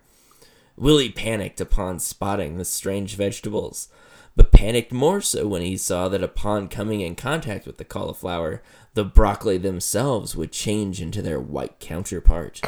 [0.78, 3.90] Willie panicked upon spotting the strange vegetables,
[4.36, 8.62] but panicked more so when he saw that upon coming in contact with the cauliflower,
[8.94, 12.62] the broccoli themselves would change into their white counterpart.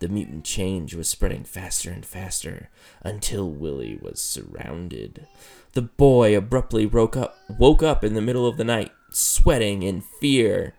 [0.00, 2.68] The mutant change was spreading faster and faster
[3.02, 5.26] until Willie was surrounded.
[5.72, 10.02] The boy abruptly woke up, woke up in the middle of the night, sweating in
[10.20, 10.74] fear.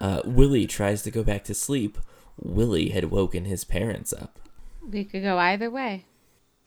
[0.00, 1.98] Uh, Willie tries to go back to sleep.
[2.36, 4.40] Willie had woken his parents up.
[4.90, 6.04] We could go either way.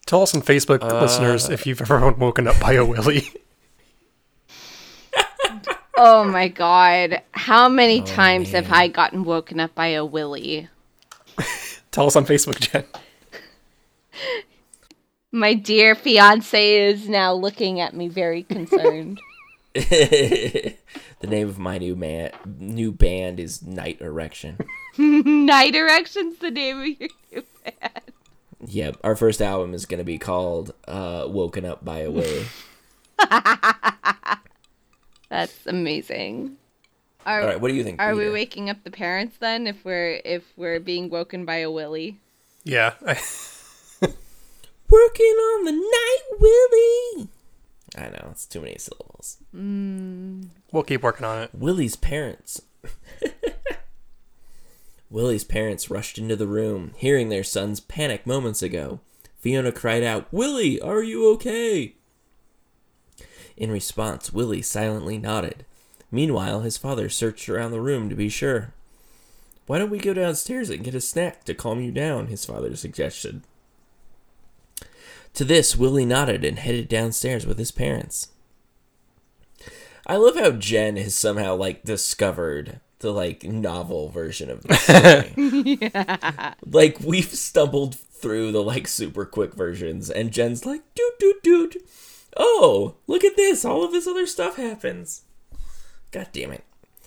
[0.06, 3.30] Tell us on Facebook, uh, listeners, if you've ever been woken up by a Willy.
[5.98, 7.22] Oh my god.
[7.32, 10.68] How many oh, times have I gotten woken up by a Willie?
[11.90, 12.84] Tell us on Facebook, Jen.
[15.32, 19.20] My dear fiance is now looking at me very concerned.
[21.20, 24.58] the name of my new man, new band is Night Erection.
[24.98, 28.00] Night Erection's the name of your new band.
[28.66, 32.46] Yep, our first album is gonna be called uh, "Woken Up by a Willie."
[35.28, 36.56] That's amazing.
[37.26, 38.00] Are, All right, what do you think?
[38.00, 41.70] are we waking up the parents then if we're if we're being woken by a
[41.70, 42.18] Willie?
[42.64, 42.94] Yeah.
[43.06, 43.18] I,
[44.88, 47.28] Working on the night, Willie.
[47.96, 49.38] I know, it's too many syllables.
[49.54, 50.48] Mm.
[50.70, 51.50] We'll keep working on it.
[51.54, 52.60] Willie's parents.
[55.10, 59.00] Willie's parents rushed into the room, hearing their son's panic moments ago.
[59.38, 61.94] Fiona cried out, Willie, are you okay?
[63.56, 65.64] In response, Willie silently nodded.
[66.10, 68.74] Meanwhile, his father searched around the room to be sure.
[69.66, 72.26] Why don't we go downstairs and get a snack to calm you down?
[72.26, 73.42] his father suggested.
[75.36, 78.28] To this, Willie nodded and headed downstairs with his parents.
[80.06, 85.78] I love how Jen has somehow like discovered the like novel version of this story.
[86.64, 91.76] Like we've stumbled through the like super quick versions, and Jen's like, dude, dude, dude.
[92.34, 93.62] Oh, look at this!
[93.62, 95.24] All of this other stuff happens.
[96.12, 96.64] God damn it.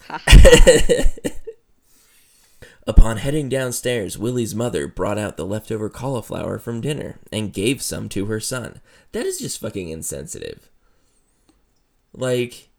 [2.90, 8.10] Upon heading downstairs, Willie's mother brought out the leftover cauliflower from dinner and gave some
[8.10, 8.82] to her son.
[9.12, 10.72] That is just fucking insensitive.
[12.14, 12.70] Like,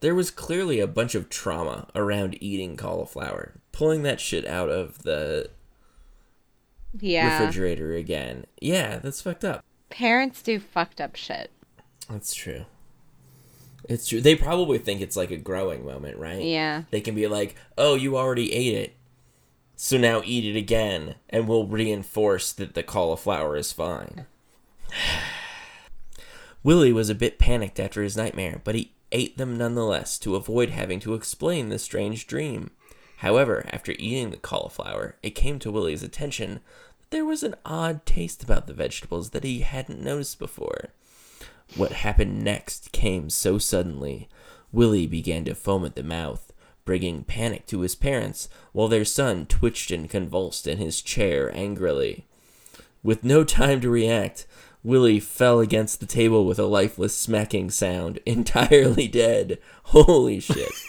[0.00, 3.54] there was clearly a bunch of trauma around eating cauliflower.
[3.72, 5.48] Pulling that shit out of the
[7.00, 7.38] Yeah.
[7.40, 8.44] refrigerator again.
[8.60, 9.64] Yeah, that's fucked up.
[9.88, 11.50] Parents do fucked up shit.
[12.10, 12.66] That's true.
[13.88, 14.20] It's true.
[14.20, 16.42] They probably think it's like a growing moment, right?
[16.42, 16.82] Yeah.
[16.90, 18.96] They can be like, "Oh, you already ate it,
[19.82, 24.26] so now eat it again, and we'll reinforce that the cauliflower is fine."
[26.62, 30.68] Willie was a bit panicked after his nightmare, but he ate them nonetheless to avoid
[30.68, 32.70] having to explain the strange dream.
[33.18, 36.60] However, after eating the cauliflower, it came to Willie's attention
[37.00, 40.90] that there was an odd taste about the vegetables that he hadn't noticed before.
[41.74, 44.28] What happened next came so suddenly.
[44.72, 46.49] Willie began to foam at the mouth,
[46.90, 52.26] bringing panic to his parents, while their son twitched and convulsed in his chair angrily.
[53.04, 54.44] With no time to react,
[54.82, 59.58] Willie fell against the table with a lifeless smacking sound, entirely dead.
[59.84, 60.72] Holy shit.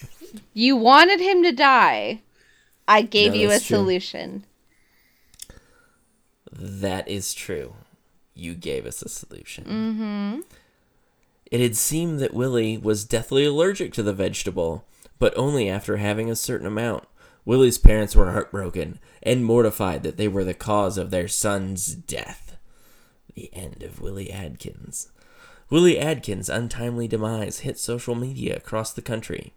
[0.55, 2.23] You wanted him to die.
[2.87, 3.77] I gave No, you a true.
[3.77, 4.45] solution.
[6.51, 7.75] That is true.
[8.33, 9.65] You gave us a solution.
[9.65, 10.39] Mm-hmm.
[11.51, 14.85] It had seemed that Willie was deathly allergic to the vegetable,
[15.21, 17.03] but only after having a certain amount.
[17.45, 22.57] Willie's parents were heartbroken and mortified that they were the cause of their son's death.
[23.35, 25.11] The end of Willie Adkins.
[25.69, 29.53] Willie Adkins' untimely demise hit social media across the country.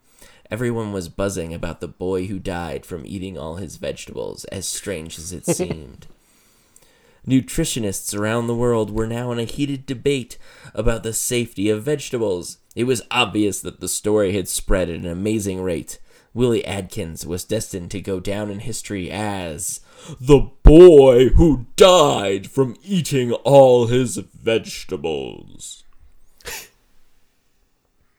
[0.51, 5.19] Everyone was buzzing about the boy who died from eating all his vegetables, as strange
[5.19, 6.07] as it seemed.
[7.27, 10.37] Nutritionists around the world were now in a heated debate
[10.75, 12.59] about the safety of vegetables.
[12.75, 15.99] It was obvious that the story had spread at an amazing rate.
[16.33, 19.81] Willie Adkins was destined to go down in history as
[20.21, 25.85] the boy who died from eating all his vegetables.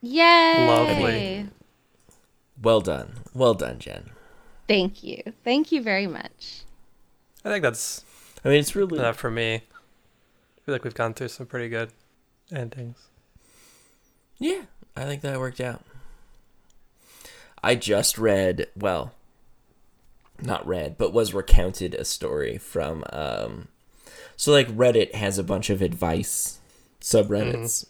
[0.02, 0.66] Yay!
[0.68, 1.50] Lovely.
[2.62, 3.16] Well done.
[3.34, 4.12] Well done, Jen.
[4.68, 5.22] Thank you.
[5.44, 6.64] Thank you very much.
[7.44, 8.06] I think that's
[8.44, 8.98] I mean, it's really.
[8.98, 9.56] enough for me.
[9.56, 11.92] I feel like we've gone through some pretty good
[12.52, 13.10] endings.
[14.40, 14.62] Yeah,
[14.96, 15.84] I think that worked out.
[17.64, 19.14] I just read, well,
[20.42, 23.68] not read, but was recounted a story from um
[24.38, 26.60] so like Reddit has a bunch of advice
[27.02, 27.86] subreddits.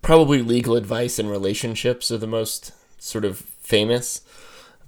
[0.00, 4.20] Probably legal advice and relationships are the most sort of famous,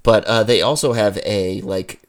[0.02, 2.00] but uh they also have a like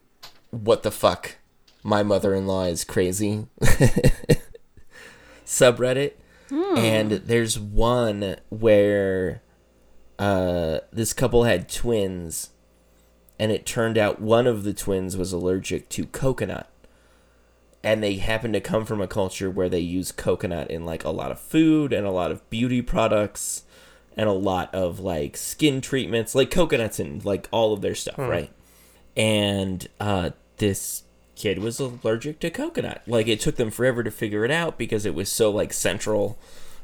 [0.51, 1.38] what the fuck
[1.84, 3.47] my mother-in-law is crazy
[5.45, 6.13] subreddit
[6.52, 9.42] and there's one where
[10.20, 12.50] uh, this couple had twins,
[13.40, 16.68] and it turned out one of the twins was allergic to coconut.
[17.84, 21.10] And they happen to come from a culture where they use coconut in like a
[21.10, 23.64] lot of food and a lot of beauty products
[24.16, 28.20] and a lot of like skin treatments, like coconuts and like all of their stuff,
[28.30, 28.52] right?
[29.18, 31.04] And uh, this
[31.36, 33.01] kid was allergic to coconut.
[33.07, 36.38] Like it took them forever to figure it out because it was so like central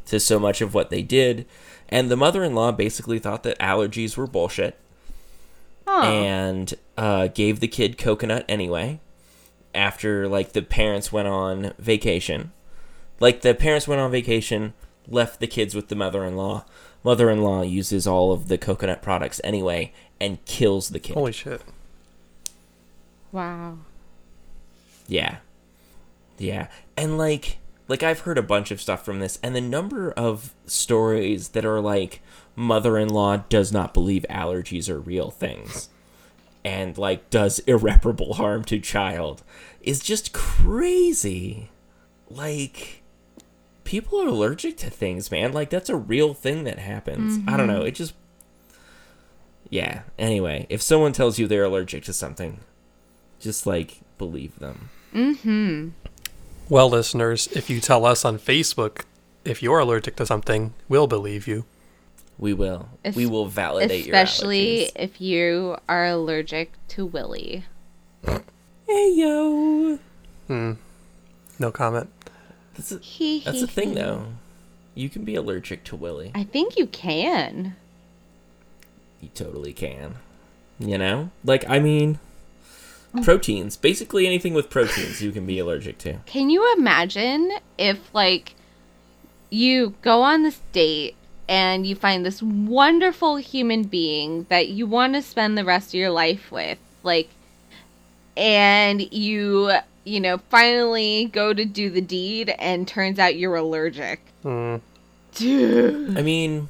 [0.08, 1.46] to so much of what they did.
[1.90, 4.78] And the mother-in-law basically thought that allergies were bullshit
[5.88, 6.04] Huh.
[6.06, 9.00] and uh, gave the kid coconut anyway.
[9.74, 12.52] After like the parents went on vacation,
[13.20, 14.74] like the parents went on vacation,
[15.08, 16.66] left the kids with the mother-in-law.
[17.04, 21.14] Mother-in-law uses all of the coconut products anyway and kills the kid.
[21.14, 21.62] Holy shit.
[23.32, 23.78] wow.
[25.08, 25.38] Yeah.
[26.38, 26.68] Yeah.
[26.96, 30.54] And like like I've heard a bunch of stuff from this and the number of
[30.66, 32.22] stories that are like
[32.56, 35.90] mother-in-law does not believe allergies are real things
[36.66, 39.42] and like does irreparable harm to child
[39.82, 41.70] is just crazy.
[42.30, 43.04] Like
[43.86, 45.54] people are allergic to things, man.
[45.54, 47.40] Like that's a real thing that happens.
[47.48, 47.80] I don't know.
[47.80, 47.88] Mm-hmm.
[47.88, 48.14] It just
[49.70, 50.02] Yeah.
[50.20, 52.60] Anyway, if someone tells you they're allergic to something,
[53.40, 54.90] just like believe them.
[55.18, 55.90] Mm-hmm.
[56.70, 59.02] Well, listeners, if you tell us on Facebook
[59.48, 61.64] if you're allergic to something, we'll believe you.
[62.38, 62.90] We will.
[63.04, 64.88] Es- we will validate Especially your allergies.
[64.88, 67.66] Especially if you are allergic to Willy.
[68.88, 70.00] Hey yo.
[70.48, 70.74] Hmm.
[71.58, 72.10] No comment.
[72.76, 73.96] That's a, Hee that's hee the thing hee.
[73.96, 74.26] though.
[74.94, 76.32] You can be allergic to Willy.
[76.36, 77.76] I think you can.
[79.22, 80.16] You totally can.
[80.80, 81.32] You know?
[81.44, 82.20] Like I mean
[83.24, 83.78] proteins.
[83.78, 86.20] Basically anything with proteins you can be allergic to.
[86.26, 88.56] Can you imagine if like
[89.50, 91.16] you go on this date
[91.50, 95.94] and you find this wonderful human being that you want to spend the rest of
[95.96, 97.30] your life with, like
[98.36, 99.72] and you,
[100.04, 104.20] you know, finally go to do the deed and turns out you're allergic.
[104.44, 104.78] Hmm.
[105.34, 106.70] Dude, I mean,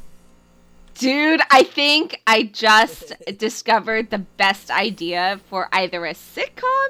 [0.97, 6.87] dude, I think I just discovered the best idea for either a sitcom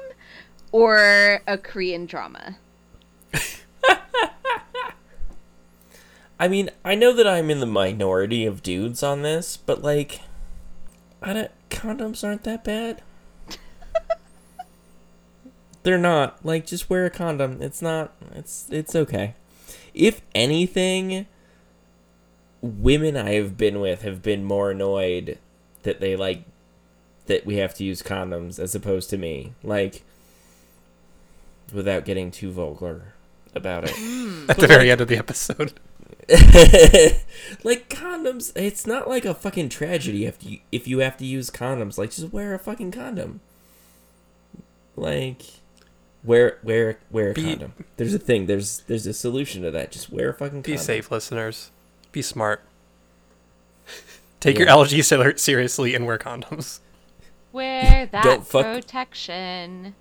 [0.72, 2.56] or a Korean drama.
[6.40, 10.20] I mean, I know that I'm in the minority of dudes on this, but like,
[11.20, 13.02] I don't, condoms aren't that bad.
[15.82, 16.44] They're not.
[16.44, 17.60] Like, just wear a condom.
[17.60, 18.14] It's not.
[18.34, 19.34] It's it's okay.
[19.94, 21.26] If anything,
[22.60, 25.38] women I have been with have been more annoyed
[25.82, 26.44] that they like
[27.26, 29.52] that we have to use condoms as opposed to me.
[29.62, 30.02] Like,
[31.72, 33.14] without getting too vulgar
[33.54, 33.92] about it.
[33.94, 34.50] Hmm.
[34.50, 35.74] At the very end of the episode.
[37.64, 41.50] like condoms, it's not like a fucking tragedy if you if you have to use
[41.50, 41.96] condoms.
[41.96, 43.40] Like just wear a fucking condom.
[44.94, 45.42] Like
[46.22, 47.72] wear wear wear a Be- condom.
[47.96, 48.46] There's a thing.
[48.46, 49.90] There's there's a solution to that.
[49.90, 50.72] Just wear a fucking condom.
[50.72, 51.70] Be safe, listeners.
[52.12, 52.62] Be smart.
[54.40, 54.74] Take your Yeah.
[54.74, 56.78] allergies ser- seriously and wear condoms.
[57.52, 59.94] Wear that Don't protection.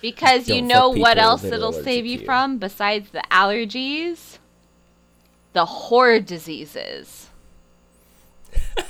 [0.00, 2.24] Because you Don't know what else it'll save you you.
[2.24, 4.38] from besides the allergies?
[5.52, 7.28] The horror diseases.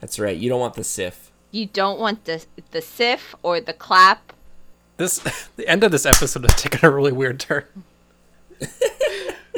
[0.00, 0.36] That's right.
[0.36, 1.30] You don't want the sif.
[1.52, 4.32] You don't want the the sif or the clap.
[4.96, 5.18] This
[5.56, 7.64] the end of this episode has taken a really weird turn.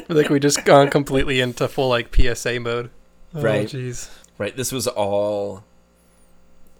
[0.17, 2.91] like we just gone completely into full like PSA mode.
[3.35, 3.69] Oh, Right.
[3.69, 4.11] Jeez.
[4.39, 4.57] Right.
[4.57, 5.65] This was all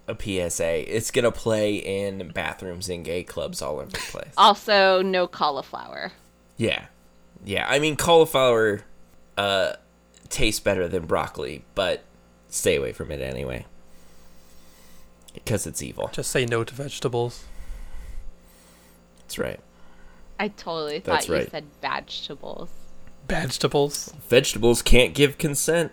[0.07, 0.95] a PSA.
[0.95, 4.33] It's gonna play in bathrooms and gay clubs all over the place.
[4.37, 6.11] Also, no cauliflower.
[6.57, 6.85] Yeah.
[7.45, 7.67] Yeah.
[7.69, 8.81] I mean, cauliflower
[9.37, 9.73] uh,
[10.29, 12.03] tastes better than broccoli, but
[12.49, 13.65] stay away from it anyway.
[15.33, 16.09] Because it's evil.
[16.11, 17.45] Just say no to vegetables.
[19.19, 19.59] That's right.
[20.39, 21.51] I totally thought That's you right.
[21.51, 22.69] said vegetables.
[23.27, 24.13] Vegetables.
[24.27, 25.91] Vegetables can't give consent.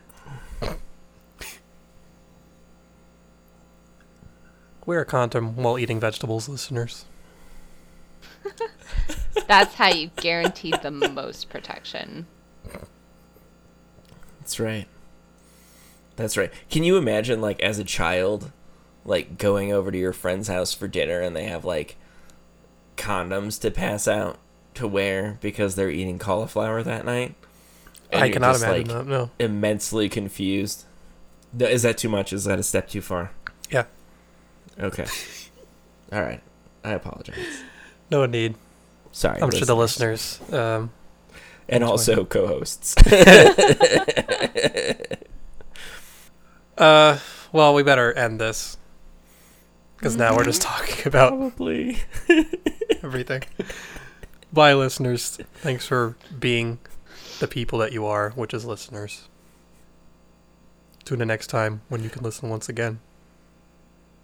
[4.87, 7.07] Wear a condom while eating vegetables, listeners.
[9.49, 12.27] That's how you guarantee the most protection.
[14.39, 14.87] That's right.
[16.15, 16.53] That's right.
[16.71, 18.53] Can you imagine, like, as a child,
[19.05, 21.97] like, going over to your friend's house for dinner and they have, like,
[22.97, 24.39] condoms to pass out
[24.77, 27.35] to wear because they're eating cauliflower that night?
[28.13, 29.07] I cannot just, imagine like, that.
[29.07, 29.31] No.
[29.39, 30.85] immensely confused.
[31.59, 32.33] Is that too much?
[32.33, 33.33] Is that a step too far?
[33.71, 33.85] Yeah.
[34.79, 35.07] Okay.
[36.13, 36.41] All right.
[36.85, 37.63] I apologize.
[38.11, 38.55] No need.
[39.13, 39.43] Sorry.
[39.43, 40.41] I'm sure the listeners.
[40.53, 40.91] Um,
[41.69, 42.95] And also co-hosts.
[46.79, 47.19] uh,
[47.53, 48.77] well, we better end this
[49.97, 51.99] because now we're just talking about Probably.
[53.03, 53.43] everything.
[54.53, 55.39] Bye, listeners.
[55.57, 56.79] Thanks for being
[57.41, 59.29] the people that you are, which is listeners.
[61.05, 63.01] Tune in next time when you can listen once again.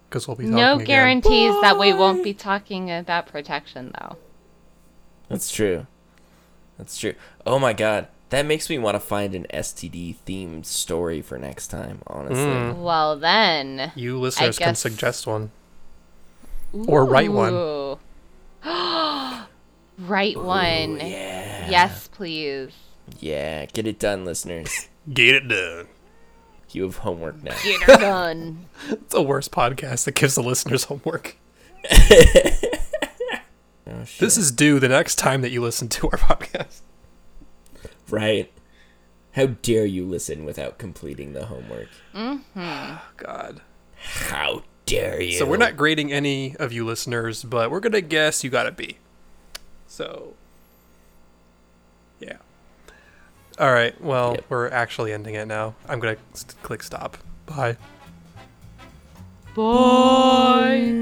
[0.09, 0.85] Because we'll be talking No again.
[0.85, 4.17] guarantees that we won't be talking about protection, though.
[5.29, 5.87] That's true.
[6.77, 7.15] That's true.
[7.45, 8.07] Oh my god.
[8.29, 12.43] That makes me want to find an STD themed story for next time, honestly.
[12.43, 12.81] Mm.
[12.81, 13.91] Well, then.
[13.95, 15.51] You listeners can suggest one.
[16.87, 17.97] Or write one.
[20.03, 20.07] Ooh.
[20.07, 20.97] write one.
[20.99, 21.69] Yeah.
[21.69, 22.71] Yes, please.
[23.19, 24.87] Yeah, get it done, listeners.
[25.13, 25.87] Get it done.
[26.71, 27.55] You have homework now.
[27.63, 28.65] Get it done.
[28.89, 31.35] It's the worst podcast that gives the listeners homework.
[33.85, 34.19] Oh, shit.
[34.21, 36.79] This is due the next time that you listen to our podcast.
[38.09, 38.49] right.
[39.33, 41.89] How dare you listen without completing the homework?
[42.15, 42.59] Mm-hmm.
[42.59, 43.61] Oh, God.
[43.95, 45.33] How dare you?
[45.33, 48.71] So we're not grading any of you listeners, but we're gonna guess you got a
[48.71, 48.97] B.
[49.93, 50.33] So
[52.19, 52.37] Yeah.
[53.59, 53.99] All right.
[54.01, 54.45] Well, Yep.
[54.49, 55.75] we're actually ending it now.
[55.87, 57.17] I'm gonna s- click stop.
[57.45, 57.77] Bye.
[59.55, 60.93] Bye.